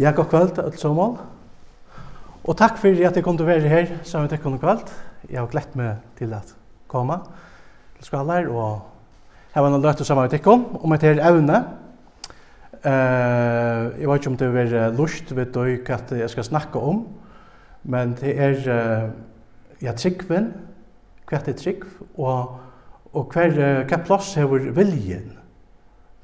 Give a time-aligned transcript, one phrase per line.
[0.00, 1.18] Ja, god kveld, alt sammen.
[2.48, 4.92] Og takk for at jeg kom til å være her sammen med dere kveld.
[5.28, 6.54] Jeg har glett meg til at
[6.88, 7.18] komme
[7.98, 8.78] til skalar og
[9.52, 11.58] her var noen løte sammen med dere om et her evne.
[12.80, 16.80] Uh, jeg vet ikke om det vil være lust ved dere hva jeg skal snakke
[16.80, 17.02] om,
[17.84, 19.10] men det er uh,
[19.84, 20.48] ja, tryggven,
[21.28, 21.84] hva er trygg,
[22.16, 22.56] og,
[23.12, 25.36] og hver, uh, hva plass hever viljen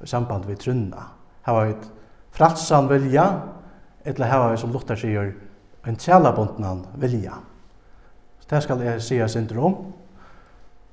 [0.01, 1.11] i samband med trunna.
[1.45, 1.87] Her var et
[2.33, 3.27] fratsan vilja,
[4.07, 5.33] etla hava som Luther sier,
[5.87, 7.39] en tjælabundnan vilja.
[8.39, 9.77] Så det skal jeg sier syndrom,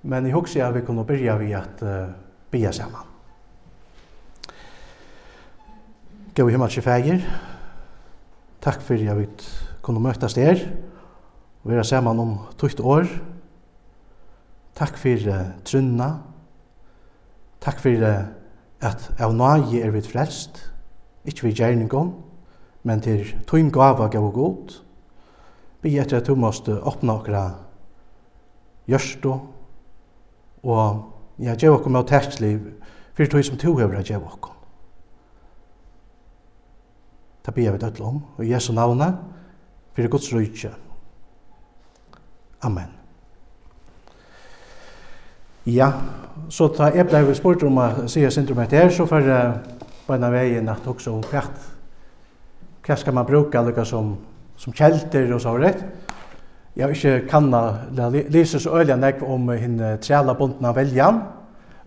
[0.02, 2.12] men jeg husker at vi kunne byrja vi at uh,
[2.50, 3.10] bya saman.
[6.34, 7.22] Gå i himmelske fægir,
[8.62, 9.28] takk fyrir at vi
[9.83, 10.58] kunne møtast her,
[11.62, 13.06] og være saman om tukt år.
[14.74, 16.10] Takk fyrir uh, trunna,
[17.62, 18.25] takk fyrir uh,
[18.84, 20.58] at av nage er vi frelst,
[21.25, 22.12] ikkje vi gjerningom,
[22.84, 24.78] men til tøyn gava gav og god,
[25.82, 27.44] bi etter at du måste åpna okra
[28.88, 29.32] gjørstu,
[30.64, 31.02] og
[31.41, 32.60] ja, gjev okkom med tekstliv,
[33.16, 34.52] fyrir tøy som tu hever a gjev okkom.
[37.44, 39.10] Ta bi jeg vet om, og Jesu navna,
[39.96, 40.72] fyrir Guds rujtje.
[42.64, 42.88] Amen.
[45.66, 45.91] Ja,
[46.48, 49.60] så ta ebda jeg vil spurt om å si syndrom etter, så fyrir
[50.08, 51.73] beina vegin at også om kvart
[52.84, 54.16] hva skal man bruka lukka som,
[54.56, 55.84] som kjelter og så rett.
[56.74, 57.60] Jeg har ikke kanna
[58.34, 61.22] lyse så øyla nek om hinn trela bondna veljan,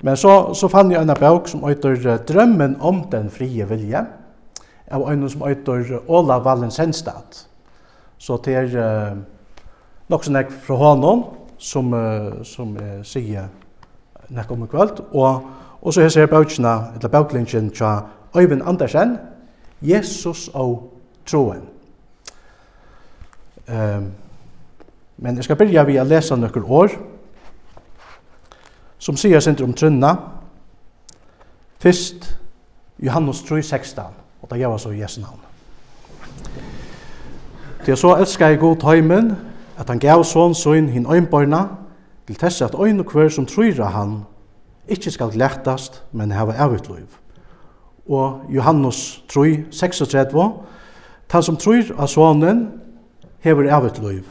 [0.02, 4.06] men så, så fann jeg en bøk som øyter Drømmen om den frie vilje,
[4.92, 7.44] av øyne som øyter Ola Valensenstad.
[8.18, 8.78] Så det er
[9.12, 9.18] uh,
[10.10, 11.24] nok som jeg fra honom,
[11.58, 13.50] som, uh, som uh, sier
[14.30, 15.42] nek om kveld, og,
[15.82, 17.86] og så er jeg bøkene, eller bøklingen, til
[18.38, 19.18] Øyvind Andersen,
[19.82, 20.94] Jesus og
[21.26, 21.62] troen.
[23.68, 24.12] Um,
[25.18, 26.94] men jeg skal begynne ved å lese noen år,
[28.98, 30.14] som sier sin om trunna.
[31.82, 32.32] Fyrst,
[33.00, 34.02] Johannes 3,16,
[34.42, 35.44] og det gjør så i Jesu navn.
[37.86, 39.36] Til så elsker jeg god tøymen,
[39.78, 41.62] at han gav sånn sånn hin øynbøyna,
[42.28, 44.18] til tesse at øyn og hver som tror han,
[44.88, 47.08] ikke skal glættast, men hava evigt liv
[48.10, 50.54] og Johannes 3, 36,
[51.30, 52.68] «Tan som tror av sonen
[53.44, 54.24] hever evet løyv,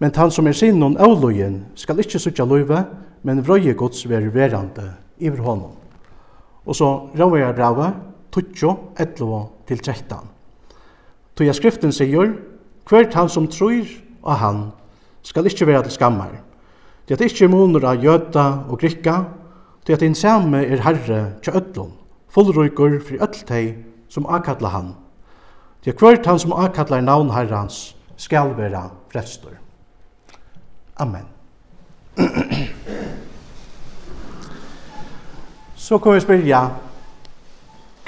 [0.00, 2.84] men tan som er sinnon av løyen skal ikkje sutja løyve,
[3.22, 4.88] men vrøye gods være verande
[5.20, 5.76] iver honom.
[6.66, 8.00] Og så røver jeg brevet,
[8.32, 10.24] «Tutjo, etlo til trettan.
[11.36, 12.32] Toja skriften sier,
[12.88, 13.84] hvert han som tror
[14.24, 14.62] av han
[15.22, 16.38] skal ikkje være til skammar.
[17.06, 19.24] Det er ikkje moner av jøta og grikka,
[19.86, 21.92] det er at samme er herre til ødlom
[22.32, 23.74] fullrøyker fyrir alt tei
[24.08, 24.94] som akalla hann.
[25.86, 29.56] er hvert hann som akalla er navn herrans skal vera frelstur.
[30.96, 31.26] Amen.
[35.76, 36.60] Så kan vi spyrja,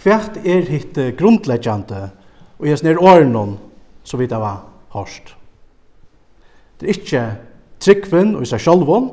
[0.02, 2.10] hvert er hitt grundleggjande
[2.60, 3.56] og jes snir årenon
[4.04, 4.44] så vidt av
[4.94, 5.34] hårst.
[6.78, 7.22] Det er ikkje
[7.82, 9.10] tryggven og i seg sjolvon,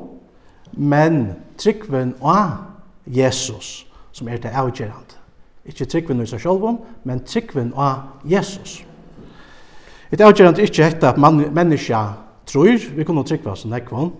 [0.72, 1.24] men
[1.60, 5.18] tryggven og Jesus som er det avgjerande.
[5.66, 8.80] Ikke tryggvinn i seg sjálfum, men tryggvinn av Jesus.
[10.12, 12.02] Et avgjerande er ikke hette at man, menneska
[12.46, 14.12] tror, vi kunne tryggva som nekvun,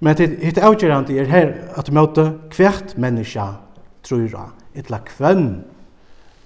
[0.00, 2.26] men et avgjerande er her at vi møte
[2.56, 3.46] hvert menneska
[4.06, 5.48] tror av, etla kvenn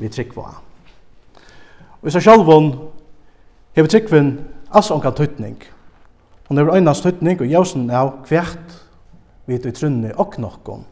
[0.00, 0.62] vi tryggva av.
[2.03, 2.72] Og i seg sjálfum
[3.76, 4.32] hever tryggvinn
[4.74, 5.56] altså onka tøytning.
[6.48, 8.74] Hon hever øynast tøytning og jausen av hvert
[9.47, 10.84] vi tøytrunni og nokkon,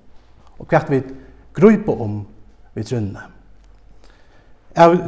[0.58, 1.02] og hvert vi
[1.54, 2.26] gruipa om
[2.74, 3.20] vi trunne.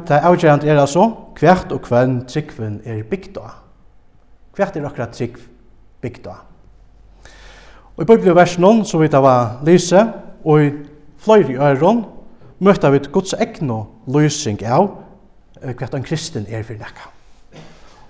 [0.09, 1.07] Det avgjørende er altså
[1.41, 3.61] hvert og hvem tryggven er bygd av.
[4.57, 5.39] Hvert er akkurat trygg
[6.05, 6.43] bygd av.
[7.97, 10.05] Og i Bibelen bibelversen som vi det var lyse,
[10.45, 10.71] og i
[11.19, 12.05] fløyre i øren
[12.59, 14.91] møter vi Guds egna lysing av
[15.63, 17.09] hvert en kristen er for nekka.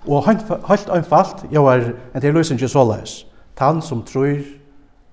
[0.07, 0.25] Og
[0.69, 3.25] helt anfalt, jo er en til lysing i såleis,
[3.57, 4.41] han som tror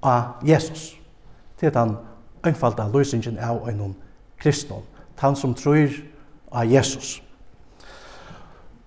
[0.03, 0.97] av Jesus.
[1.61, 1.97] Det er han
[2.45, 3.95] einfalda løsningen av en
[4.39, 4.83] kristnon,
[5.19, 5.91] han som tror
[6.53, 7.23] av Jesus.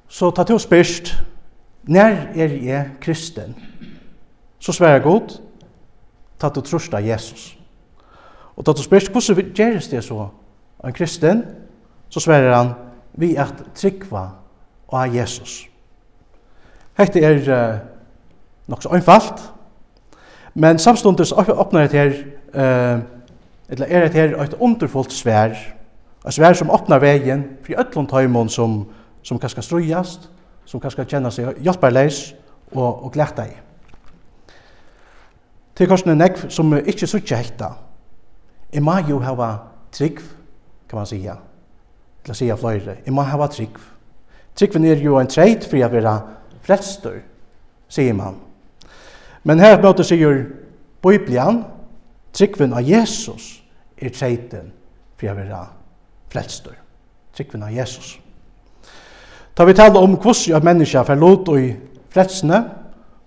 [0.07, 1.16] Så ta til spørst,
[1.88, 3.56] når er jeg kristen?
[4.60, 5.42] Så svarer god,
[6.40, 7.57] ta til trøst av Jesus.
[8.56, 10.28] Og ta til spørst, hvordan gjøres det så
[10.86, 11.44] en kristen?
[12.10, 12.74] Så svarer han,
[13.13, 14.30] vi er trykva
[14.92, 15.66] av Jesus.
[16.98, 17.80] Hette er uh,
[18.68, 19.42] nok så einfalt,
[20.54, 22.13] men samstundes åpner det her
[22.56, 23.14] uh,
[23.69, 25.56] eller er det her et underfullt svær,
[26.27, 28.85] et svær som åpner veien for øtlund tøymon som,
[29.23, 30.29] som kan skal strøyast,
[30.65, 32.35] som kan skal kjenne seg hjelperleis
[32.71, 33.57] og, og glede i.
[35.75, 37.73] Til korsene nekv som ikke suttje hekta,
[38.73, 39.50] jeg må jo hava
[39.91, 40.21] trygg,
[40.89, 41.35] kan man sija,
[42.23, 43.77] til å sija fløyre, jeg må hava trygg.
[44.56, 46.15] Tryggven er jo en treit for å være
[46.63, 47.19] frelstur,
[47.91, 48.38] sier man.
[49.44, 50.45] Men her møter sier
[51.03, 51.63] Bibelen,
[52.35, 53.63] Tryggven av Jesus
[53.97, 54.73] er treiten
[55.15, 55.61] for å være
[56.33, 56.75] frelstor.
[57.35, 58.17] Tryggven av Jesus.
[59.55, 61.69] Da vi taler om hvordan at mennesker får lot i
[62.11, 62.63] frelsene,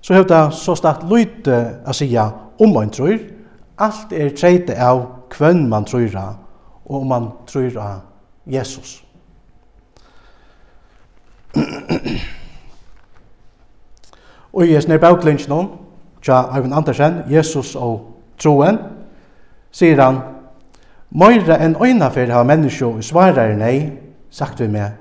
[0.00, 3.16] så har det så stått lyd å si om man tror.
[3.78, 6.16] Alt er treite av hvem man tror
[6.88, 8.00] og om man tror av
[8.46, 9.05] Jesus.
[14.52, 15.69] og i snedbautlingen,
[16.22, 18.00] tja Ivan Andersen, Jesus og
[18.38, 18.78] troen,
[19.73, 20.20] sier han,
[21.09, 23.88] Møyre enn øynafer har menneskje og svarer nei,
[24.31, 24.93] sagt vi med,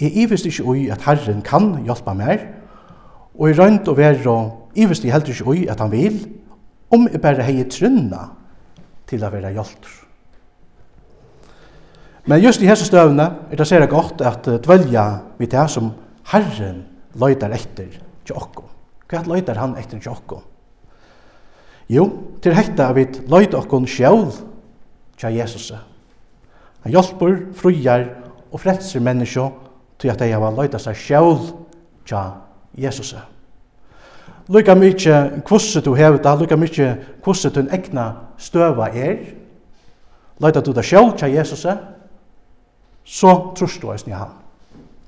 [0.00, 2.42] jeg ivist ikke ui at Herren kan hjelpa meg,
[3.38, 4.34] og i røynt og verro,
[4.74, 6.18] ivist jeg heller ikke ui at han vil,
[6.90, 8.32] om jeg bare hei trunna
[9.06, 9.94] til å være hjelter.
[12.28, 15.06] Men just i hese støvne er det særlig godt at dvelja
[15.38, 15.92] vi det som
[16.32, 16.82] Herren
[17.14, 17.94] løyder etter
[18.26, 18.66] til okko.
[19.08, 20.42] Hva løyder han etter til okko?
[21.88, 22.08] Jo,
[22.44, 24.36] til hekta vi løyt okkon sjálv
[25.18, 25.70] tja Jesus.
[26.84, 28.04] Han hjelper, frujar
[28.52, 29.48] og frelser menneskje
[29.98, 31.48] til at de har løyta seg sjálv
[32.08, 32.22] tja
[32.78, 33.14] Jesus.
[34.48, 35.16] Lykka mykje
[35.48, 36.92] kvosset du hevet da, lykka mykje
[37.24, 39.18] kvosset du egna støva er,
[40.40, 41.66] løyta du deg sjálv tja Jesus,
[43.08, 44.32] så trus du eisni han,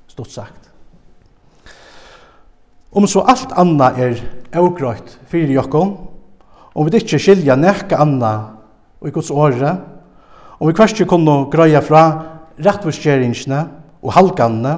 [0.09, 0.69] stort sagt.
[2.91, 4.17] Om så alt anna er
[4.57, 5.93] avgrøyt fyrir jokkon,
[6.73, 8.33] om vi ikke skilja nekka anna
[9.01, 9.75] og i Guds åre,
[10.59, 12.03] om vi hverst kunne grøya fra
[12.61, 13.61] rettvursgjeringsene
[14.01, 14.75] og halganene,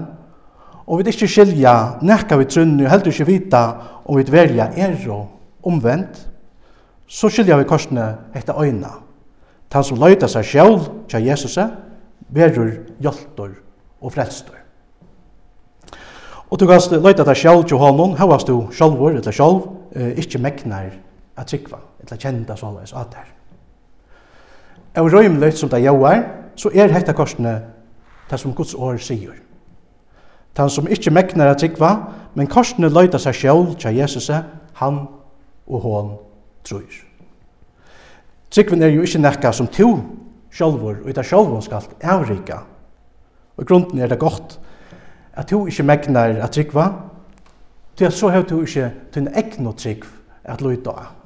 [0.87, 3.63] om vi ikke skilja nekka vi trunni og heldur ikke vita
[4.03, 6.17] om vi dverja er og omvendt,
[7.07, 8.99] så skilja vi korsne etter øyna.
[9.73, 11.57] Han som løyta seg sjálv tja Jesus,
[12.29, 13.55] verur hjoltor
[14.01, 14.59] og frelstor.
[16.53, 19.65] Og du kanst løyta deg sjálv tja honom, hevast du sjálfur, eller sjálv,
[19.95, 20.91] eh, ikkje megnar
[21.37, 23.29] at trykva, eller kjenda såleis at her.
[25.01, 26.23] Og røymløyt som det jauar,
[26.55, 27.61] så er hekta korsene
[28.29, 29.39] det som Guds år sier.
[30.57, 31.95] Han som ikkje meknar at trykva,
[32.35, 34.29] men korsene løyta seg sjål tja Jesus,
[34.73, 34.99] han
[35.67, 36.11] og hon
[36.63, 36.85] tror.
[38.53, 39.95] Trykven er jo ikkje nekka som to
[40.53, 42.59] sjálfur, og det sjálfur skal avrika.
[43.57, 44.59] Og grunden er det godt
[45.33, 46.91] at to ikkje meknar at trykva,
[47.97, 50.05] til at så har du ikkje din egnu trygg
[50.43, 51.22] at løyta av.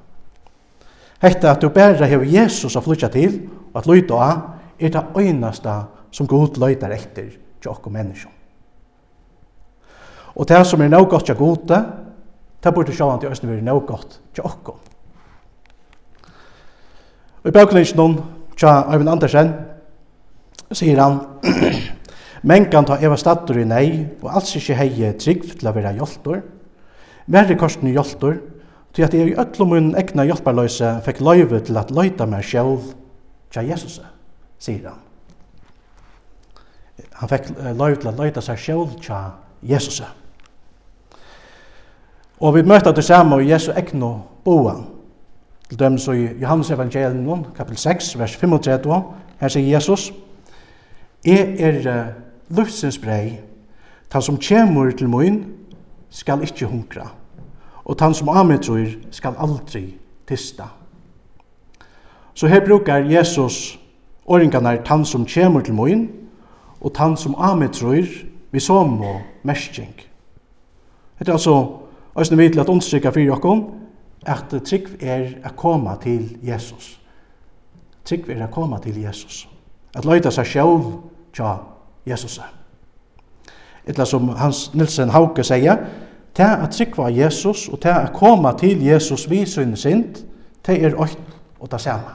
[1.22, 3.40] Hetta at du bæra hefur Jesus a flytja til
[3.74, 4.42] og at lyta av
[4.80, 5.78] er det øynasta
[6.12, 7.31] som Gud løytar etter
[7.62, 8.31] til okkur menneskjum.
[10.36, 11.66] Og det som er noe godt til Gud,
[12.64, 14.78] det burde sjåan til Østene være noe godt til okkur.
[17.44, 18.18] Og i bøkningsnån
[18.58, 19.54] til Arvind Andersen
[20.72, 21.22] sier han
[22.48, 23.88] Mengan ta eva stattur i nei
[24.22, 26.44] og alls ikkje hei trygg til a vera hjoltor,
[27.25, 28.38] verre korsni hjoltor,
[28.98, 32.96] Til at jeg i öllum mun egna hjelparløyse fekk løyve til at løyta meg sjálv
[33.54, 34.00] tja Jesus,
[34.58, 35.04] sier han.
[37.20, 39.20] Han fekk løyve til at løyta seg sjálv tja
[39.62, 40.00] Jesus.
[42.42, 44.10] Og vi møtta det samme i Jesu egnu
[44.42, 44.82] boan.
[45.70, 49.04] Til dem så i Johannes evangelium, kapitel 6, vers 35,
[49.38, 50.10] her sier Jesus,
[51.25, 52.10] Jeg er
[52.50, 53.44] luftsins brei,
[54.10, 55.42] ta som kjemur til mun,
[56.10, 57.12] skal ikkje hunkra
[57.88, 59.96] og tann som ametrur skal aldri
[60.27, 60.63] tista.
[62.34, 63.79] Så her brukar Jesus
[64.27, 66.10] åringarnar tann som kjemur til moin,
[66.82, 68.06] og tann som ametrur
[68.51, 69.94] vi som og mersking.
[71.20, 71.67] er altså,
[72.20, 73.72] æsne vi til at ondstrykka fyrir okkom,
[74.25, 77.00] at trygg er a koma til Jesus.
[78.06, 79.50] Trygg er a koma til Jesus.
[79.96, 80.86] At løyta seg sjálf
[81.34, 81.56] tja
[82.06, 82.41] Jesus.
[83.88, 85.77] Etla som Hans Nilsen Hauke sier,
[86.38, 90.22] Ta at trykva Jesus og ta at koma til Jesus vi syne sint,
[90.63, 92.13] ta er økt og ta sama,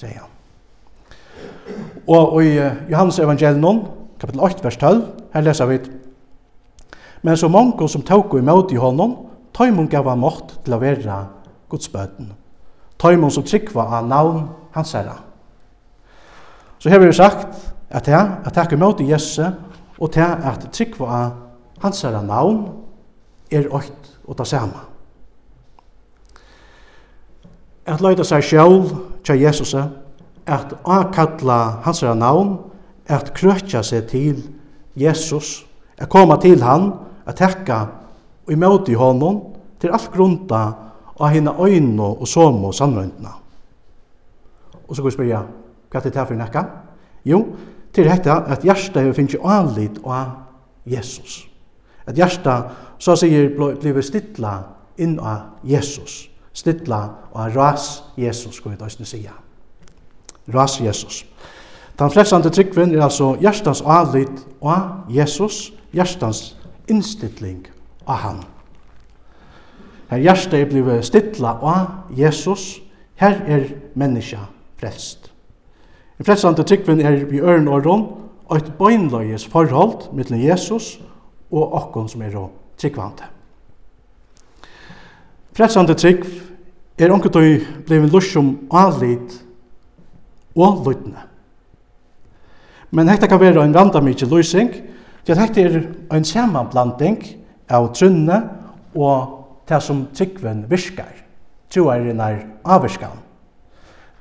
[0.00, 0.30] sier han.
[2.08, 2.54] Og i
[2.90, 3.82] Johannes evangelion,
[4.20, 5.02] kapitel 8, vers 12,
[5.34, 5.78] her leser vi
[7.22, 9.16] Men så mange som tåk i møte i hånden,
[9.52, 11.26] tøymon gav han mått til å være
[11.68, 12.32] Guds bøten.
[12.98, 15.18] Tøymon som trykva av navn hans herre.
[16.78, 19.52] Så her vi sagt at jeg, at jeg imot i Jesus
[19.98, 21.30] og til at trykva av
[21.82, 22.79] hans herre navn
[23.50, 24.86] er åkt og ta sama.
[27.86, 28.92] At leita seg sjálv
[29.26, 29.74] til Jesus,
[30.46, 32.58] at akalla hans herra navn,
[33.10, 34.42] at krøtja seg til
[34.96, 35.64] Jesus,
[35.98, 36.92] at koma til han,
[37.26, 37.80] at tekka
[38.46, 39.42] og imøte i honom,
[39.80, 40.62] til alt grunda
[41.20, 43.32] av hina øyne og somo og sannrøyndna.
[44.88, 45.42] Og så kan vi spyrja,
[45.90, 46.62] hva er det her for nekka?
[47.24, 47.40] Jo,
[47.94, 50.32] til dette at hjertet finnes jo anlitt av
[50.86, 51.44] Jesus.
[52.06, 54.58] At hjertet så sier blivit stilla
[55.00, 56.26] inn av Jesus.
[56.52, 57.00] Stilla
[57.32, 59.32] og ras Jesus, skal vi da sige.
[60.54, 61.24] Ras Jesus.
[61.98, 66.56] Den flestande tryggven er altså hjertans avlid av Jesus, hjertans
[66.88, 67.66] innstittling
[68.06, 68.38] av han.
[70.10, 72.80] Her hjertet er blivet stilla av Jesus,
[73.20, 74.44] her er menneska
[74.80, 75.30] frelst.
[76.18, 78.08] Den flestande tryggven er vi øren og rån,
[78.50, 80.98] og et bøgnløyes forhold mellom Jesus
[81.52, 83.26] og okkon som er rån tryggvante.
[85.56, 86.24] Frelsande trygg
[86.98, 89.40] er onkur tøy blivin lusjum alit
[90.56, 91.26] og lutne.
[92.90, 94.72] Men hekta kan vera ein vandamikje lusing,
[95.24, 97.20] til at hekta er ein samanblanding
[97.70, 98.40] av trunne
[98.94, 99.36] og
[99.68, 101.12] det som tryggven virkar.
[101.70, 103.20] Troaren er avvirskan.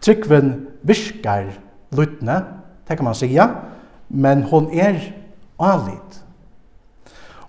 [0.01, 0.53] Tryggven
[0.85, 1.49] virkar
[1.97, 2.43] lutne,
[2.87, 3.47] det kan man sige,
[4.09, 4.99] men hon er
[5.59, 6.23] alit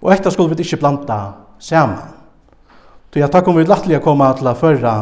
[0.00, 1.20] Og etta skulle vi ikke blanda
[1.60, 2.16] saman.
[3.10, 4.92] Så jeg takk om vi lattelig å komme til å føre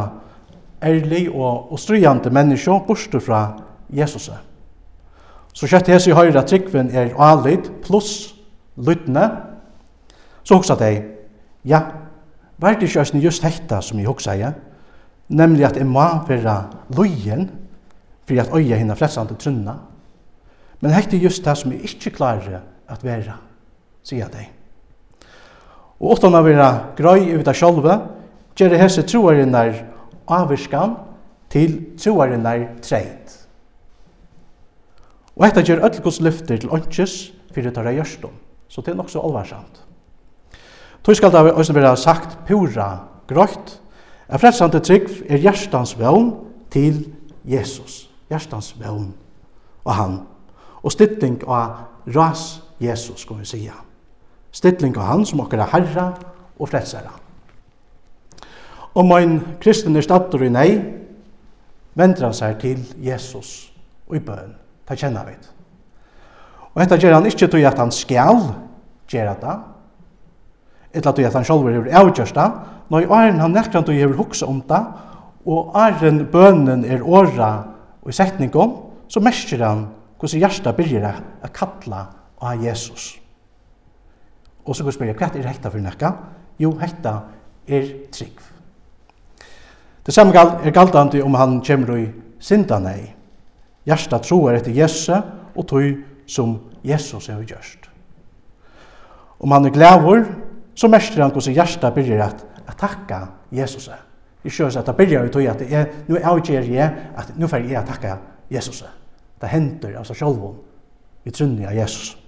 [0.82, 3.42] ærlig og, og stryjande mennesker bort fra
[3.92, 4.30] Jesus.
[5.52, 8.32] Så kjøtt jeg sier høyre tryggven er alid pluss
[8.78, 9.26] lyttene,
[10.46, 10.92] så hoksa de,
[11.68, 11.82] ja,
[12.58, 14.54] var det ikke just hekta som jeg hoksa jeg,
[15.28, 16.58] nemlig at jeg må være
[16.96, 17.50] løyen,
[18.28, 19.78] for at øye henne flestande trunna,
[20.80, 23.34] men hekta just det som jeg ikke klarer at være,
[24.06, 24.46] sier de.
[25.98, 27.96] Og utan å være grøy i av sjálve,
[28.58, 29.74] gjør det hese troarinnar
[30.28, 30.96] avvirskan
[31.50, 33.34] til troarinnar treit.
[35.38, 37.16] Og dette gjør ødelgods lyfter til åndkjes
[37.54, 38.34] fyrir tåra gjørstum,
[38.68, 39.84] så det er nok så alvarsamt.
[41.02, 42.88] Tog skal det også være sagt pura
[43.30, 43.78] grøyt,
[44.28, 46.34] er fredsante trygg er hjertans vevn
[46.70, 47.06] til
[47.48, 49.12] Jesus, hjertans vevn
[49.86, 50.18] og han,
[50.82, 53.87] og stytting av ras Jesus, skal vi sige
[54.58, 56.08] stilling av han som okkara herra
[56.58, 57.12] og frelsara.
[58.98, 60.68] Om ein kristen er stattor i nei,
[61.98, 63.70] vender han seg til Jesus
[64.08, 64.54] og i bøn.
[64.88, 65.36] Det kjenner vi.
[66.72, 68.42] Og dette gjør han ikke til at han skal
[69.10, 69.58] gjøre det,
[70.98, 72.48] eller til at han selv er avgjørst det,
[72.88, 74.80] når i han nekker til å gjøre hukse om det,
[75.48, 77.52] og åren bønnen er åra
[78.02, 78.74] og i setningen,
[79.08, 79.86] så merker han
[80.18, 82.04] hvordan hjertet begynner å kalla
[82.40, 83.14] av Jesus.
[83.18, 83.27] Jesus.
[84.68, 86.12] Og så går spyrja, hva er hekta for nekka?
[86.60, 87.14] Jo, hekta
[87.68, 88.40] er trygg.
[90.04, 92.08] Det samme er galdandi om han kommer i
[92.40, 93.14] sindanei.
[93.88, 97.88] Hjärsta troar etter Jesu og tog som Jesus er gjørst.
[99.40, 100.24] Om han er glævor,
[100.74, 103.88] så mestrer han hvordan hjertet begynner at, at takka Jesus.
[104.44, 107.48] Jeg sjøs at det begynner å tog at det er, nu avgjer jeg at nå
[107.48, 108.18] får jeg at takka
[108.52, 108.84] Jesus.
[109.40, 110.58] Det hender av seg sjolvun
[111.24, 112.12] i trunni av Jesus.
[112.12, 112.27] Jesus.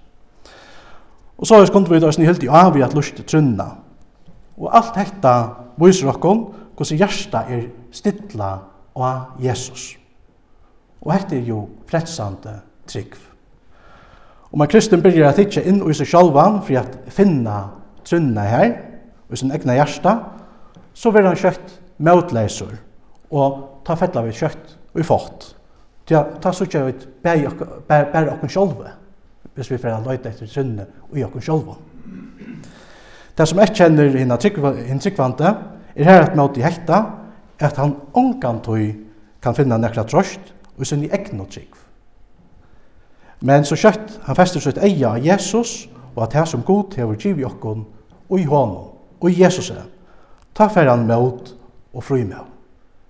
[1.41, 3.71] Og så kom vi til helt i av i at lust til trunna.
[4.61, 5.35] Og alt hekta
[5.81, 6.45] viser okkon
[6.77, 8.51] hvordan hjersta er stilla
[8.97, 9.95] av Jesus.
[11.01, 13.17] Og hekta er jo fretsande trygg.
[14.53, 17.71] Og man kristen byrjar at ikkje inn i seg sjálvan for at finna
[18.05, 18.71] trunna her,
[19.31, 20.17] og sin egna hjersta,
[20.93, 22.75] så vil han kjøtt møtleisur
[23.31, 25.53] og ta fettla vi kjøtt og i fått.
[26.11, 28.91] Ta, ta så kjøtt bære okkon sjolve
[29.61, 31.75] hvis vi får løyta etter syndene og i okken sjolva.
[33.37, 35.50] Det som jeg kjenner henne tryggvante
[35.95, 37.02] er her at måte i hekta
[37.61, 38.62] at han ongan
[39.43, 41.75] kan finna nekla trost og sin i trygg.
[43.40, 47.17] Men så kjøtt han fester sitt eia av Jesus og at her som god hever
[47.17, 47.85] giv i okkon,
[48.29, 48.88] og i hånden
[49.21, 49.85] og i Jesus er.
[50.55, 51.55] Ta fer han mot
[51.93, 52.49] og fru med.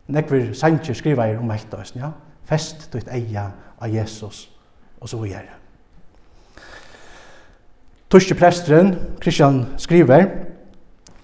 [0.09, 2.11] Nekver sanger skriver om hekta, ja?
[2.45, 4.51] fest ditt eia av Jesus
[5.01, 5.60] og så videre.
[8.11, 10.27] Torske presteren, Kristian skriver,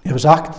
[0.04, 0.58] jeg har sagt,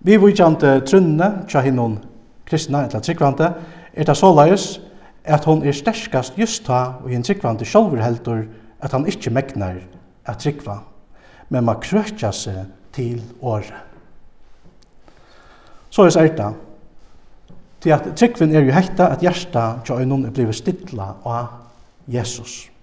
[0.00, 1.98] vi vujkjante trunne tja hinnon
[2.46, 3.52] kristna, eller tryggvante,
[3.94, 4.80] er det såleis
[5.24, 8.46] at hon er sterskast just ta og hinn tryggvante sjolver heldur
[8.82, 9.76] at han ikkje megnar
[10.26, 10.80] at tryggva,
[11.50, 12.64] men ma krøtja seg
[12.96, 13.84] til året.
[15.90, 16.48] Så er det
[17.80, 21.62] til at tryggvin er jo hekta at hjersta tja hinnon er blivet stilla av Jesus.
[22.08, 22.77] Jesus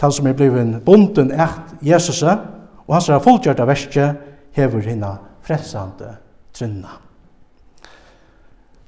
[0.00, 4.12] han som er bliven bunden eit Jesus, og hans er fullgjørta verske,
[4.54, 6.16] hever hina fredsande
[6.54, 6.98] trunna.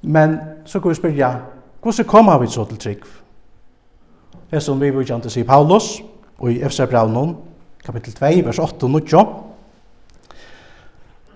[0.01, 1.31] Men så kan vi spyrja,
[1.81, 3.03] hvordan kommer vi så til trygg?
[4.49, 6.01] Det er som vi vil kjente sier Paulus,
[6.39, 7.35] og i Efsa Braunon,
[7.85, 9.21] kapittel 2, vers 8 og 9.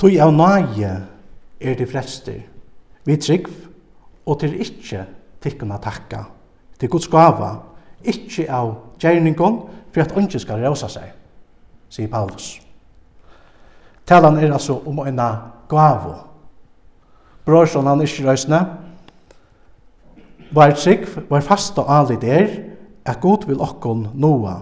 [0.02, 0.90] Tøy av nage
[1.62, 2.34] er de fleste,
[3.06, 3.48] vi trygg,
[4.26, 5.06] og til ikkje
[5.42, 6.26] tikkuna takka,
[6.80, 7.54] til Guds gava,
[8.04, 9.62] ikkje av gjerningon
[9.94, 11.12] for at ønske skal råsa seg,
[11.90, 12.56] sier Paulus.
[14.06, 15.22] Talan er altså om en
[15.70, 16.16] gavo.
[17.46, 18.60] Brorson han ikke røysne,
[20.52, 22.48] var trygg, var fasta alit er,
[23.06, 24.56] at god vil okkon noa,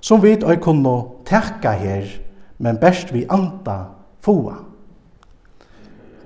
[0.00, 0.94] som vi oi kunne
[1.28, 2.08] tekka her,
[2.58, 3.78] men best vi anta
[4.22, 4.56] foa.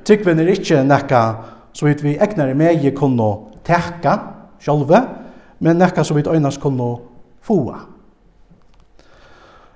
[0.07, 1.23] Tryggven er ikkje nekka
[1.75, 4.19] så vidt vi egnar i megi kunno tekka
[4.63, 5.01] sjálve,
[5.61, 6.95] men nekka så vidt øynas kunno
[7.47, 7.79] fua.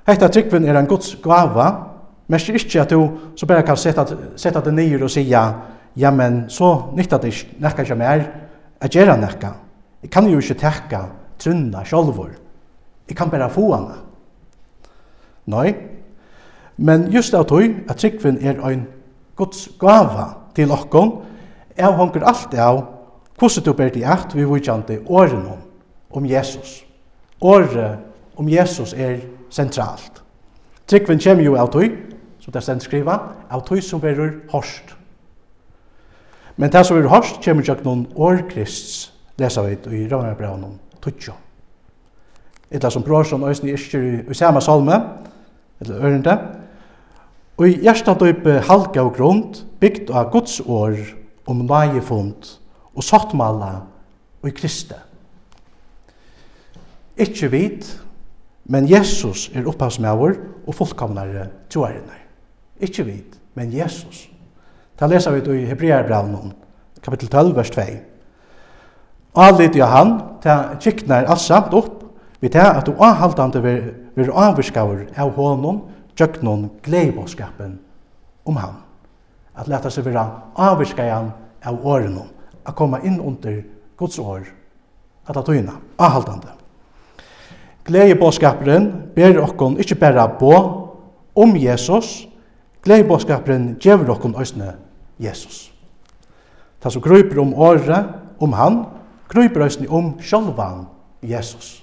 [0.06, 1.68] Hetta tryggvin er en Guds gava,
[2.30, 4.06] merker ikkje at du så bare kan setta,
[4.38, 5.44] setta det nyer og sija,
[5.96, 8.24] ja, men så nytta det nekka ikkje mer,
[8.80, 9.52] at gjerra nekka.
[10.02, 11.04] Jeg kan jo ikkje tekka
[11.40, 12.32] trunna sjolvor.
[13.08, 13.98] Jeg kan bare få hana.
[15.50, 15.74] Nei,
[16.78, 18.86] men just av tog at tryggvin er ein
[19.36, 21.20] Guds gava til okkon,
[21.76, 22.82] er hongur alt av
[23.40, 25.46] hvordan du ber til at vi vujkjante åren
[26.10, 26.89] om Jesus
[27.40, 27.98] året
[28.36, 29.20] om Jesus er
[29.50, 30.22] sentralt.
[30.86, 31.92] Tryggven kommer jo av tog,
[32.40, 33.18] som det er sendt skriva,
[33.50, 34.96] av tog som verur hårst.
[36.56, 41.36] Men det som verur hårst kommer jo noen år Krists, lesa vi i Rømmerbraunen, tøtjo.
[42.70, 44.98] Etla som brorsan øysen i isker i sama salme,
[45.80, 46.36] eller ørende,
[47.56, 50.96] og i hjertadøype halka og grund, bygd av Guds år
[51.48, 52.56] om nøyefund
[52.94, 53.72] og sattmala
[54.42, 55.09] og i Kristet
[57.20, 57.90] ikkje vit,
[58.70, 60.36] men Jesus er opphavsmauer
[60.66, 62.18] og fullkomnare tjoarene.
[62.80, 64.28] Ikkje vit, men Jesus.
[65.00, 66.52] Det leser vi i Hebreerbraunen,
[67.02, 67.86] kapittel 12, vers 2.
[69.40, 72.04] Alit Johan, det kiknar alt samt opp,
[72.40, 75.82] vi tar at du avhaltande vil avvirskaver av hånden,
[76.16, 77.78] tjøknon, gleibåskapen
[78.48, 78.78] om han.
[79.56, 80.24] At leta seg vera
[80.56, 81.32] avvirskajan
[81.64, 82.28] av årenom,
[82.64, 83.60] at koma inn under
[84.00, 84.46] Guds år,
[85.28, 86.59] at la tøyna, avhaltande.
[87.84, 90.52] Gleibåskaperen ber okkon ikkje berre på
[91.34, 92.28] om Jesus,
[92.84, 94.74] gleibåskaperen djever okkon òsne
[95.20, 95.70] Jesus.
[96.80, 98.84] Ta så gruper om året, om han,
[99.28, 100.86] grøyper òsne om sjálvan
[101.22, 101.80] Jesus.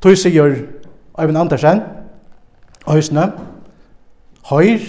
[0.00, 0.54] Tøy sier
[1.18, 1.82] Øyvind Andersen,
[2.86, 3.32] òsne,
[4.50, 4.82] høyr,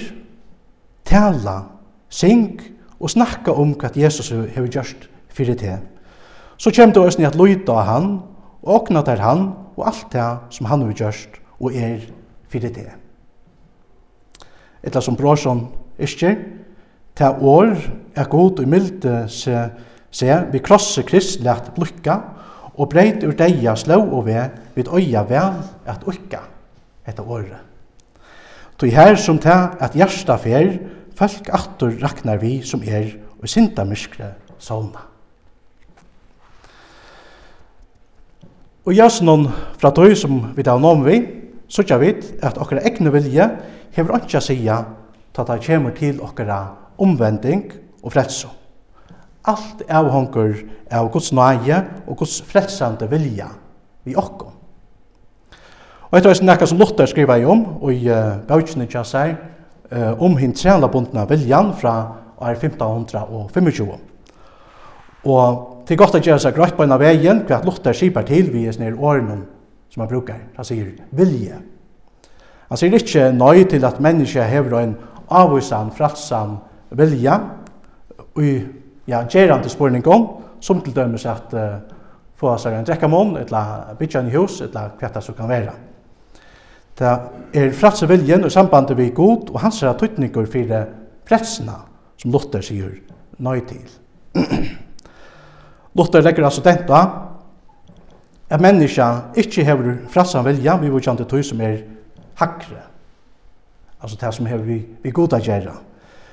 [1.06, 1.64] tala,
[2.10, 2.62] syng
[3.00, 5.80] og snakka om hva Jesus hefur gjørst fyrir til.
[6.58, 8.20] Så kjem du òsne at løyta han,
[8.64, 12.02] og åkna der han og alt det som han har gjort og er
[12.50, 12.90] fyrir det.
[14.84, 15.68] Etla som Brorson
[16.00, 16.38] iskjer,
[17.16, 17.76] ta år
[18.16, 19.56] er god og milde se,
[20.12, 22.20] se vi krosse krist lett blukka
[22.80, 24.46] og breit ur deia slå og ve
[24.76, 26.46] vid øya vel at ukka
[27.08, 27.60] etter året.
[28.80, 30.78] Tog her som ta at hjersta fer,
[31.20, 35.09] folk attur raknar vi som er og sinta myskre sauna.
[38.90, 39.44] Og jøs noen
[39.78, 41.20] fra tøy som vi tar noen vi,
[41.70, 43.46] så tja vit at okkara egne vilje
[43.94, 44.80] hever ikke å
[45.38, 46.58] ta ta kjemur til okkara
[46.98, 47.68] omvending
[48.02, 48.50] og frelso.
[49.46, 50.58] Alt avhongur
[50.90, 53.52] av Guds nøye og Guds frelsande vilja
[54.10, 54.58] vi okkom.
[56.10, 59.38] Og etter hans nekka som Luther skriva i om, og i uh, bautsinni tja seg,
[59.94, 60.90] uh, om hinn trænla
[61.30, 61.94] viljan fra
[62.42, 63.94] år 1525.
[65.30, 67.96] Og Det er godt å gjøre seg grøtt på en av veien, hva at Luther
[67.98, 69.40] skipar til vi er snir åren
[69.90, 70.44] som han brukar.
[70.54, 71.56] Han sier vilje.
[72.70, 74.92] Han sier ikke nøy til at mennesket hever en
[75.34, 76.60] avvisan, fralsan
[76.94, 77.40] vilja,
[78.38, 78.44] og
[79.10, 80.28] ja, gjerande spurning om,
[80.62, 81.80] som til dømes at uh,
[82.38, 83.64] få seg en drekkamon, etla
[83.98, 85.74] bytja en hus, etla det som kan være.
[87.02, 87.16] Det
[87.58, 90.78] er fratse viljen og sambandet vi god, og hans er tøytninger for
[91.26, 91.80] fredsene,
[92.22, 92.94] som Luther sier
[93.42, 93.90] nøy til.
[96.00, 97.00] Luther legger altså dette,
[98.50, 99.06] at menneska
[99.38, 101.82] ikkje hever frassan vilja, vi vil kjante tog som er
[102.40, 102.86] hakre.
[104.00, 105.76] Altså det som hever vi, vi goda gjerra.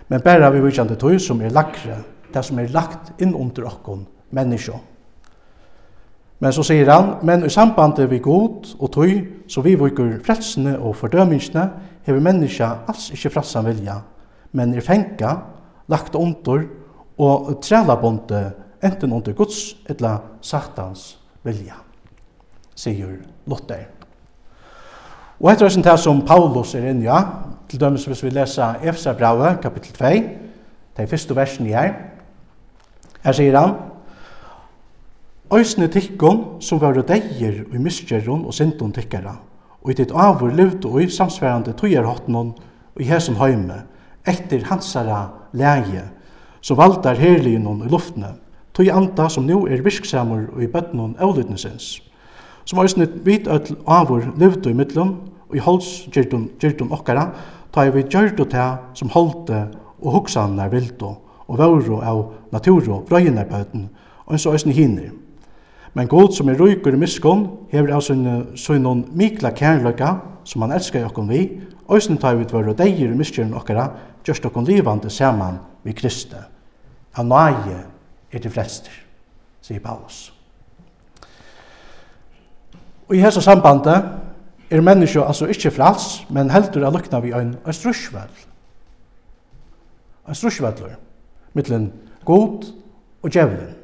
[0.09, 1.99] Men bæra vi vil kjante tog som er lakre,
[2.35, 4.79] det som er lagt inn under okkon menneska.
[6.39, 9.13] Men så sier han, men i sambandet vi god og tøy,
[9.49, 11.65] så vi viker frelsene og fordømingsene,
[12.07, 13.99] hever menneska alls ikkje frassan vilja,
[14.53, 15.33] men er fenga,
[15.89, 16.69] lagt under
[17.19, 21.79] og trælabondet enten under Guds eller Satans vilja,
[22.75, 23.79] sier Lotte.
[25.41, 27.21] Og etter høysen det som Paulus er inne, ja,
[27.69, 30.13] til dømes hvis vi leser Efesabravet, kapittel 2,
[30.97, 31.93] det er første versene her,
[33.25, 33.77] her sier han,
[35.47, 39.37] Øysene tikkon som var deir og miskjerron og sintun tikkara,
[39.79, 42.49] og i ditt avur levd og i samsverande tøyerhottnon
[42.97, 43.85] og i hesen høyme,
[44.27, 45.21] etter hansara
[45.55, 46.03] leie,
[46.59, 48.33] så valdar herliginon i luftene,
[48.77, 52.03] tog anda som nu er virksamur og i bøtnum avlytnesins,
[52.65, 55.15] som òsne vit öll avur livdu i mittlun
[55.49, 57.31] og i holds gyrdun, gyrdun okkara,
[57.73, 59.69] ta vi gjørdu ta som holdte
[60.03, 61.15] og hugsanar vildu
[61.47, 63.89] og vauru av naturu brøyinarbøten
[64.27, 65.15] og eins og òsne hinir.
[65.95, 68.27] Men god som er røyker i miskon hever av sin
[68.59, 71.47] søgnon mikla kærløyka som han elskar okkon vi,
[71.89, 73.89] òsne ta vi varu deir i miskjøren okkara,
[74.27, 76.37] gjørst okkon livande saman vi Kristi.
[77.17, 77.96] Han nage
[78.37, 78.93] er til fleste,
[79.65, 80.33] sier Paulus.
[83.09, 84.03] Og i hese sambandet
[84.71, 88.33] er menneskje altså ikkje frals, men heldur er lukna vi ein strusjvall.
[90.27, 90.97] Ein strusjvallur,
[91.55, 91.93] mittlen
[92.27, 92.67] god
[93.23, 93.75] og djevelen.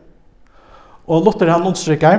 [1.07, 2.19] Og Luther han understryker,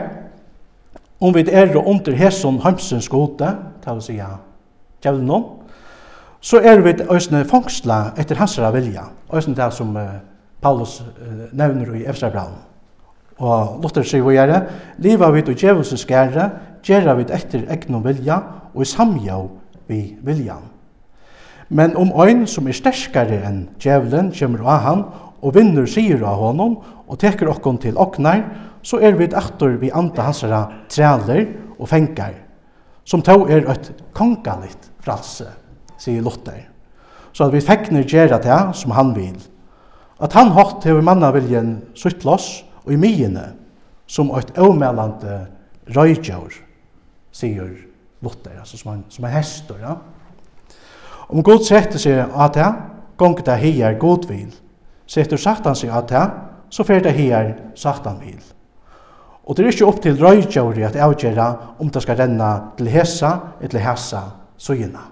[1.19, 3.51] om vi er under hesson hamsens gode,
[3.83, 4.37] til å si ja,
[5.03, 5.41] djevelen nå,
[6.43, 10.19] så er vi òsne fangsla etter hans vilja, òsne det som uh,
[10.63, 12.61] Paulus uh, nevner i Efsarbraun.
[13.43, 14.61] Og Luther sier vi gjerne,
[15.03, 16.49] liva vid og djevelsens gære,
[16.85, 18.39] gjerra vid etter egnom vilja,
[18.73, 19.49] og i samjav
[19.89, 20.69] vi viljan.
[21.73, 25.03] Men om ein som er sterskare enn djevelen kommer av han,
[25.43, 28.43] og vinner sier av honom, og teker okkon til oknar,
[28.83, 31.47] så er vi aktor vi anta hansara træler
[31.79, 32.35] og fengar,
[33.05, 35.47] som tå er et kongalit fralse,
[35.97, 36.61] sier Luther.
[37.33, 39.39] Så at vi fekner gjerra til som han vil
[40.19, 43.47] at han hatt hever mannaviljen sutt loss og i myene
[44.07, 45.39] som eit avmelande
[45.95, 46.53] røygjør,
[47.33, 47.71] sier
[48.23, 49.79] Luther, altså som en, som en hester.
[49.81, 49.95] Ja?
[51.29, 52.69] Om god setter seg av det,
[53.17, 54.51] gong det her god vil,
[55.07, 56.23] setter satan seg av det,
[56.73, 58.41] så fer det her satan vil.
[59.43, 61.49] Og det er ikke opp til røygjøri at avgjera
[61.83, 64.23] om det skal renna til hesa eller hesa
[64.57, 65.03] søgjena.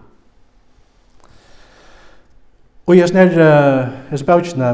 [2.88, 4.72] Og jeg snir uh, hese bøkjene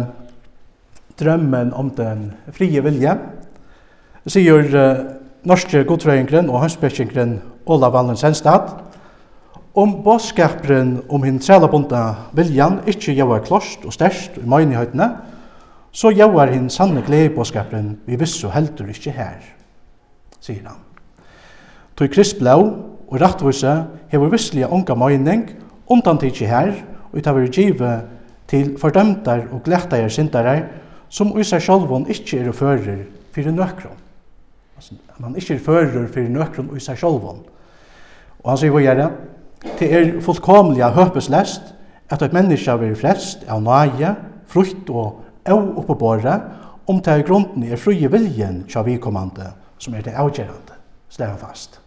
[1.19, 3.13] drømmen om den frie vilje,
[4.27, 5.05] sier uh,
[5.47, 8.73] norske godfrøyngren og hønsbekkingren Ola Valens Henstad,
[9.77, 12.03] om bådskaperen om hinn trælabundna
[12.35, 15.11] viljan ikkje gjøver klost og størst i møgnihøytene,
[15.93, 19.37] så gjøver hinn sanne glede bådskaperen vi vissu heldur ikkje her,
[20.41, 20.81] sier han.
[21.97, 22.61] Tog kristblau
[23.07, 23.73] og rattvise
[24.11, 25.47] hever visslige unga møgning
[25.87, 26.73] undan tidsi her,
[27.11, 28.03] og utover givet
[28.47, 30.65] til fordømtar og glættar sindarar
[31.09, 33.97] som i seg sjálvun ikkje er fører fyrir nøkron.
[34.77, 37.41] Altså, han ikkje er fører fyrir nøkron i seg sjálvun.
[38.43, 39.09] Og han sier hva gjør det?
[39.79, 41.73] Det er fullkomliga høpeslest
[42.13, 44.13] at et menneske vil flest av nøye,
[44.47, 46.37] frukt og av oppe båre,
[46.87, 50.77] om det er grunden er frie viljen tja vikommande som er det avgjørende,
[51.11, 51.79] slår han fast.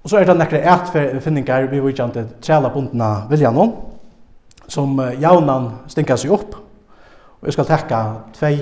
[0.00, 0.76] Og så er det nekkere
[1.16, 3.72] etfinninger vi vil kjente trela bundna viljan om,
[4.70, 6.54] som jaunan stinka seg opp,
[7.40, 8.00] Og jeg skal tekka
[8.36, 8.54] tvei,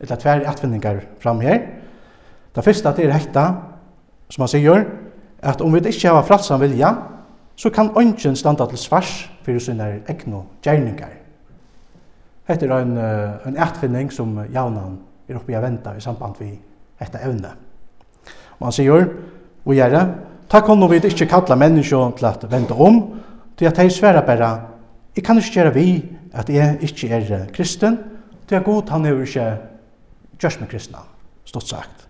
[0.00, 1.60] eller tve atvinningar fram her.
[2.54, 3.46] Det første det er hekta,
[4.30, 4.86] som han sier,
[5.42, 6.94] at om vi ikke har fralsan vilja,
[7.56, 11.12] så kan ønsken standa til svars for sine egnu gjerningar.
[12.48, 12.96] Hette er en,
[13.46, 16.56] en atvinning som javnan er oppe i aventa i samband við
[17.00, 17.52] hetta evne.
[18.58, 19.08] Og han sier,
[19.66, 20.02] og gjerra,
[20.48, 23.00] ta kono vi ikke kalla menneskje til at vente om,
[23.56, 24.50] til at hei sværa bare,
[25.16, 25.88] jeg kan ikke gjøre vi
[26.36, 27.98] at jeg ikke er kristen,
[28.48, 29.46] til at god han hefur ikke
[30.38, 31.04] gjørs med kristna,
[31.44, 32.06] stått sagt.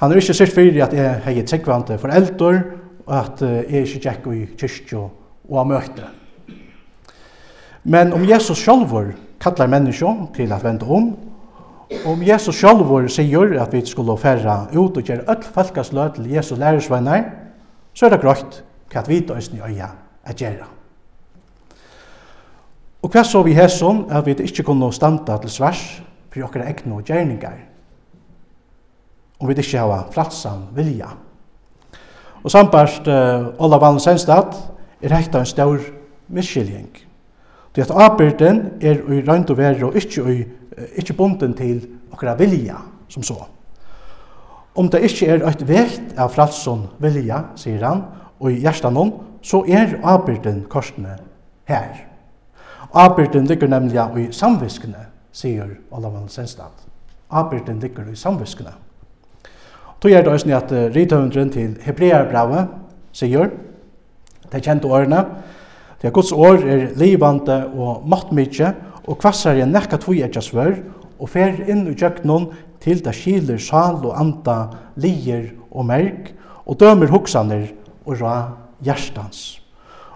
[0.00, 2.60] Han er ikke sikkert fyrir at jeg hei tryggvante eldor,
[3.06, 5.02] og at jeg ikke tjekk i kyrkjo
[5.50, 6.06] og av møte.
[7.84, 11.12] Men om Jesus sjálfur kallar menneskje til at vende om,
[12.06, 16.32] om Jesus sjálfur sier at vi skulle færa ut og gjøre öll falkas lød til
[16.32, 17.24] Jesus lærersvenner,
[17.94, 19.90] så er det grøyt hva vi døysen i øya
[20.24, 20.79] er gjøre.
[23.00, 25.84] Og hva så vi hesson at vi ikke kunne standa til svars
[26.30, 27.56] for okkar egnu og gjerningar.
[29.40, 31.08] Og vi ikke hava flatsan vilja.
[32.42, 34.56] Og sambart uh, Ola Valen Senstad
[35.00, 35.80] er hekta en stor
[36.28, 36.90] miskiljeng.
[37.76, 40.44] Det at avbyrden er i røynd og veri og ikke, i,
[41.00, 43.38] ikke bunden til okkara vilja som så.
[44.74, 48.04] Om det ikke er et vekt av fratsan vilja, sier han,
[48.40, 51.16] og i hjertan hon, så er avbyrden korsene
[51.68, 52.09] her.
[52.94, 56.74] Arbeiden ligger nemlig i samviskene, sier Olavan Senstad.
[57.30, 58.72] Arbeiden ligger i samviskene.
[60.00, 62.68] Tog er det også at rithøvendren til Hebrearbravet
[63.12, 63.50] sier,
[64.50, 65.24] de kjente årene,
[66.00, 68.72] det er Guds år er livande og mattmykje,
[69.04, 70.78] og kvassar er nekka tvoi etja svør,
[71.20, 72.48] og fer inn i kjøkkenon
[72.80, 76.32] til det skiler sal og anda, lier og merk,
[76.64, 77.68] og dømer hoksaner
[78.06, 78.36] og ra
[78.80, 79.60] hjertans.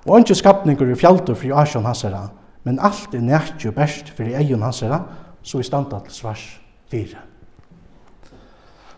[0.07, 2.25] Og ikke skapninger i fjaldur fri asjon Hasera,
[2.65, 5.03] men alt er nært jo best fyrir eion hans herra,
[5.45, 6.45] så vi standa til svars
[6.91, 7.21] fire.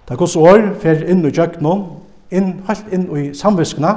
[0.07, 1.87] Ta gos år fer inn i jøgnon,
[2.31, 3.95] inn, helt inn i samviskna,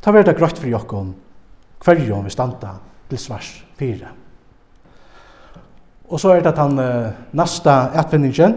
[0.00, 1.12] ta verda grøtt fyrir jokkon,
[1.84, 2.78] hverjon vi standa
[3.10, 4.14] til svars fire.
[6.08, 8.56] Og så er det den uh, nasta etvinningen,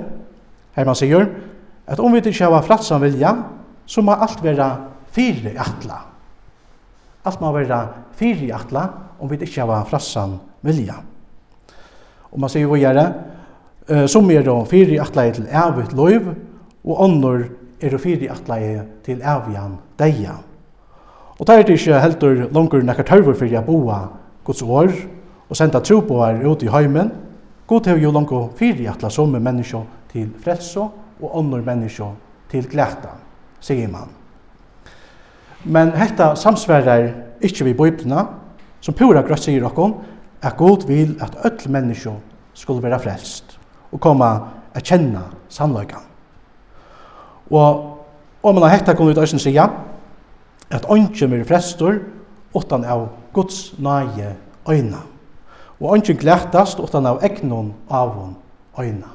[0.78, 1.28] her man sier,
[1.84, 3.34] at om vi ikke har flatsan vilja,
[3.86, 4.70] så må alt være
[5.12, 5.98] fire atla.
[7.28, 7.82] Alt må være
[8.16, 8.86] fire atla,
[9.22, 10.98] om vi ikke har frassan vilja.
[12.32, 13.06] Og man sier vågjere,
[14.08, 16.36] som er då i atleie til evigt loiv,
[16.86, 17.50] og ånder
[17.82, 20.38] er fyri atleie til evian deia.
[21.40, 24.08] Og det er det ikke helt langer nekkar tørver for jeg boa
[24.44, 24.92] Guds år,
[25.50, 27.12] og senda tro på her ute i heimen.
[27.68, 30.80] God har jo langer fyri atla som er menneskje til frelse,
[31.22, 32.08] og ånder menneskje
[32.50, 33.16] til gleta,
[33.60, 34.10] sier man.
[35.64, 38.26] Men hetta samsverar ikkje vi bøyplina,
[38.82, 39.96] som pura grøtt sier okkom,
[40.42, 42.16] at god vil at öll menneskje
[42.54, 43.58] skulle være frelst
[43.92, 44.28] og komme
[44.74, 46.08] at kjenne sannløygan.
[47.52, 47.98] Og
[48.44, 49.68] om man har hekta kunne ut æsne sida,
[50.72, 52.00] at ønsken vil frestur
[52.56, 54.36] utan av Guds nage
[54.70, 55.04] øyna.
[55.80, 58.36] Og ønsken glættast utan av egnon avon
[58.80, 59.12] øyna.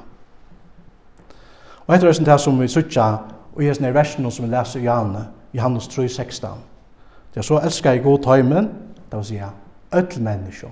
[1.87, 3.17] Og etter æsne det som vi sutja
[3.55, 6.49] og i æsne versen som vi leser i Johannes 3, 16.
[7.33, 8.69] Det er så elskar i god tøymen,
[9.11, 9.41] det vil si
[9.91, 10.67] öll människa.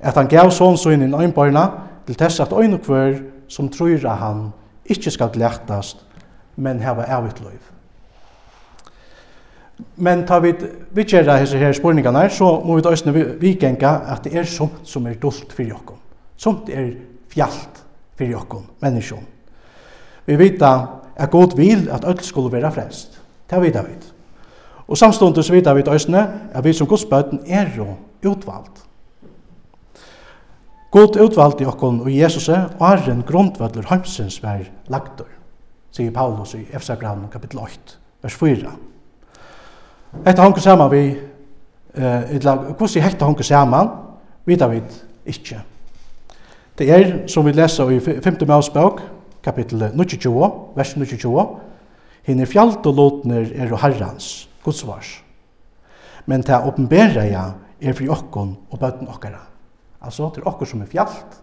[0.00, 1.70] Att han gav son så in i ögnbarna
[2.06, 4.52] till tess att ögn och kvör som tror att han
[4.84, 5.96] inte ska glättast
[6.54, 7.60] men hava evigt liv.
[9.94, 10.54] Men tar vi
[10.90, 15.14] vidtjera hese her spurningarna så må vi også vikenga at det er somt som er
[15.14, 15.96] dult fyrir okkom.
[16.36, 16.92] Somt er
[17.28, 17.80] fjallt
[18.18, 19.24] fyrir okkom, menneskjon.
[20.26, 23.20] Vi vita at god vil at öll skulle vera frelst.
[23.50, 23.96] Det vita vi.
[24.90, 26.16] Og samstundes så vi til
[26.52, 27.86] at vi som godsbøten er jo
[28.26, 28.80] utvald.
[30.90, 35.28] God utvald i okkon og Jesus er en grundvødler heimsens vær lagtur,
[35.94, 38.72] sier Paulus i Efsabraun kapitel 8, vers 4.
[40.26, 41.04] Hetta hongur saman vi,
[41.94, 43.88] eh, hvordan hetta hongur saman,
[44.44, 44.82] vidar vi
[45.26, 45.54] ikki.
[46.78, 48.46] Det er, som vi leser i 5.
[48.48, 49.02] Mausbøk,
[49.42, 51.48] kapittel 22, vers 22,
[52.26, 55.12] hinne fjalt og lotner er og herrans, Guds vars.
[56.26, 59.46] Men det åpenbærer jeg er fri okkon og bøten okkara.
[60.00, 61.38] Altså, det er okkur som er fjallt,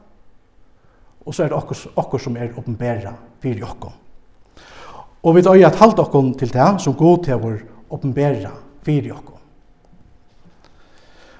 [1.25, 3.95] og så er det okkur, okkur som er åpenbæra fyrir okkon.
[5.23, 7.57] Og vi døy at halda okkon til det som god til vår
[7.91, 8.53] åpenbæra
[8.85, 9.35] fyrir okkon.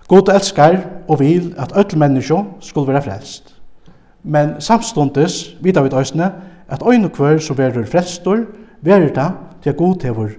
[0.08, 3.54] God elskar og vil at öll menneskje skulle være frelst.
[4.24, 6.32] Men samståndes vidar vi døysne
[6.68, 8.46] at øyne kvar som verur frelstor,
[8.82, 9.32] verur det
[9.64, 10.32] til god til vår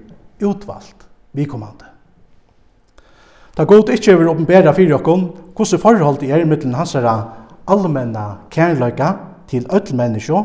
[0.45, 0.98] utvalgt
[1.33, 1.85] vikommande.
[3.57, 7.17] Da god ikkje vil åpenbæra fyrir okkon, hvordan forhold i er mittlen hansara
[7.69, 9.13] allmenna kærløyga
[9.49, 10.45] til öll menneskjo,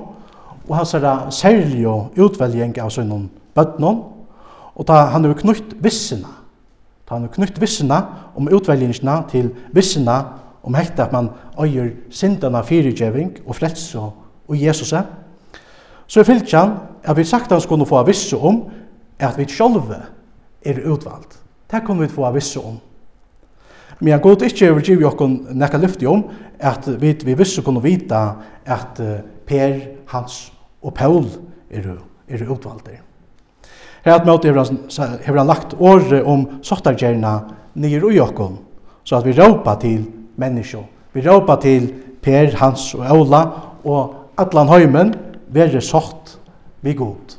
[0.69, 4.03] og hansara særlige utveljeng av sønnen bøtnon,
[4.75, 6.31] og da han er knutt vissina,
[7.09, 8.01] da han er knutt vissina
[8.35, 10.21] om utveljingsna til vissina
[10.63, 15.03] om hekta at man øyer sindana fyrirgjeving og frelse og Jesus er,
[16.07, 18.63] så er fylkjan at vi sagt han skulle få visse om
[19.19, 20.01] at vi sjolve
[20.65, 21.39] er utvalgt.
[21.71, 22.79] Det kan vi få av visse om.
[23.99, 26.25] Men jeg god ikke vil give jokken nekka lyfti om
[26.59, 28.23] at vi, vi visse kunne vita
[28.65, 28.99] at
[29.47, 29.79] Per,
[30.11, 31.27] Hans og Paul
[31.71, 31.87] er,
[32.27, 32.99] er utvalgte.
[34.03, 37.33] Her at møte har han lagt året om sottargjerna
[37.79, 38.57] nir ui jokken,
[39.03, 40.03] så at vi råpa til
[40.39, 40.83] menneskje.
[41.13, 41.87] Vi råpa til
[42.23, 43.43] Per, Hans og Ola
[43.83, 45.13] og atlan høymen
[45.53, 46.37] være sott
[46.83, 47.37] vi god.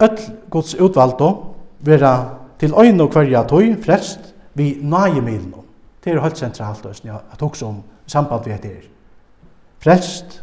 [0.00, 0.18] öll
[0.50, 5.54] Guds utvaldo vera til øyne og kvarja tøy frelst vi nagemilen.
[6.04, 8.88] Det er helt sentralt også, ja, at også om samband vi heter.
[9.78, 10.42] Frelst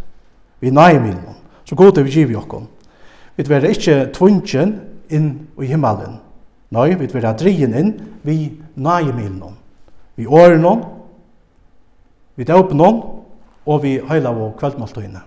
[0.60, 1.36] vi nagemilen.
[1.66, 2.68] Så god er vi giv i okkon.
[3.38, 6.20] Vi vera ikkje tvungen inn i himmelen.
[6.72, 7.94] Nei, vi vera drien inn
[8.24, 9.58] vi nagemilen.
[10.16, 10.84] Vi årenom,
[12.36, 13.02] vi døpenom,
[13.68, 15.22] og vi heila vår kveldmåltøyne.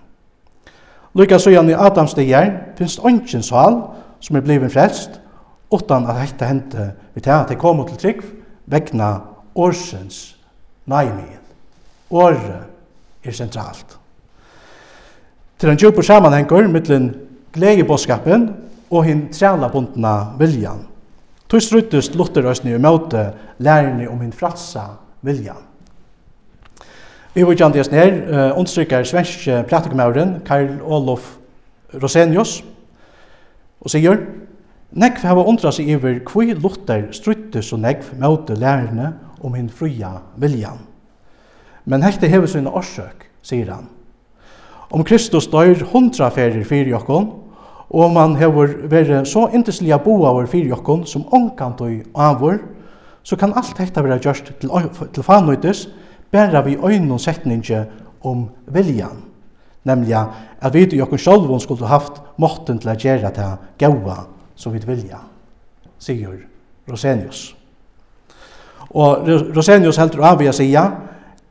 [1.15, 3.77] Lykka søgjan i Adams dier finnes ongen sal
[4.21, 5.19] som er blivet frelst,
[5.71, 8.23] utan at hette hente vi til at de kom til trygg
[8.71, 9.13] vegna
[9.55, 10.37] årsens
[10.85, 11.39] naimien.
[12.11, 13.97] Året er sentralt.
[15.59, 17.11] Til en djupere sammenhenger mittlen
[17.53, 18.49] gledebådskapen
[18.91, 20.87] og hin trælabundna viljan.
[21.49, 24.87] Tog struttust Lutherøsne i møte lærerne om hin fratsa
[25.21, 25.59] viljan.
[27.33, 28.17] Vi vil gjerne i oss ned,
[28.55, 31.35] understryker svenske pratikmauren Karl Olof
[31.93, 32.61] Rosenius,
[33.81, 34.21] og sier
[34.91, 40.17] Nekv hava undra seg iver kvui Luther struttes og nekv møte lærerne om hinn fria
[40.35, 40.81] viljan.
[41.87, 43.87] Men hekte hever sina orsøk, sier han.
[44.91, 47.29] Om Kristus dør hundra ferir fyrir jokkon,
[47.87, 52.59] og om han hever vere så intesliga boaver fyrir jokkon som omkant og avur,
[53.23, 54.75] så kan alt hekta vera gjørst til,
[55.13, 55.87] til fanøytis,
[56.31, 57.85] bæra vi øynun setninge
[58.27, 59.30] om viljan
[59.83, 60.15] nemlig
[60.61, 64.81] at vi i okkur sjálvun skulle haft måtten til at gjera det gaua som vi
[64.85, 65.17] vilja,
[65.99, 66.37] sigur
[66.89, 67.55] Rosenius.
[68.91, 70.83] Og Rosenius heldur av vi a sia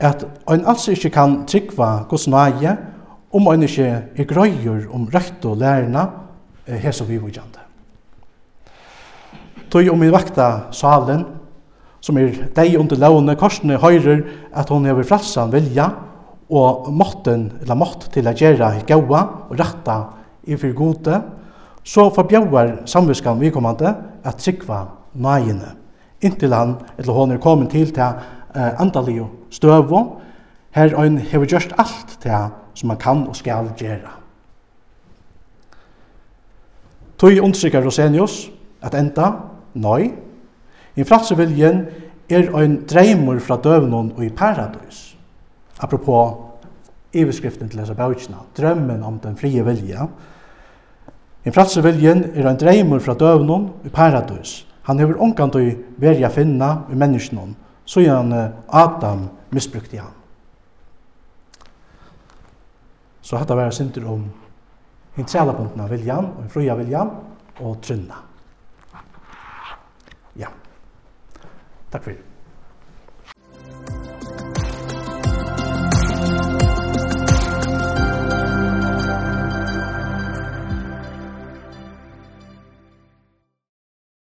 [0.01, 2.77] at ein alls ikkje kan tryggva gos nage
[3.33, 6.07] om ein ikkje er grøyur om røyt og lærna
[6.67, 7.61] hesa vi vujande.
[9.71, 11.25] Tøy om vi vakta salen,
[12.01, 14.25] som er deg under lovene korsene høyrer
[14.57, 15.91] at hon hever fralsan vilja,
[16.51, 19.99] og måtten, eller mått til å gjøre gaua og retta
[20.47, 21.21] i for gode,
[21.85, 23.93] så forbjauar samviskan vikommande
[24.27, 24.83] at sikva
[25.15, 25.77] nøyene,
[26.23, 28.03] inntil han eller hon er kommet til til
[28.57, 30.21] uh, andalig støvo,
[30.75, 34.11] her øyn hever gjørst alt til som han kan og skal gjøre.
[37.19, 38.51] Tøy understrykker Rosenius
[38.83, 39.33] at enda,
[39.75, 40.13] nøy,
[40.97, 41.83] infratsviljen
[42.31, 45.11] er ein dreimur fra døvnån og i paradis
[45.81, 46.17] apropå
[47.13, 50.07] iverskriften til hessa bøkina, drømmen om den frie vilja.
[51.45, 54.61] En fratse viljen er en dreimur fra døvnum i paradis.
[54.89, 60.17] Han hever omkant i verja finna i menneskene, så gjerne Adam misbrukte han.
[63.23, 64.25] Så hatt av er sinter om
[65.19, 67.13] en trelabunden av viljan, og en fruja viljan,
[67.61, 68.25] og trunna.
[70.39, 70.51] Ja.
[71.91, 72.30] Takk for det.